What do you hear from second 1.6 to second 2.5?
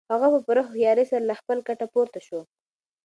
کټه پورته شو.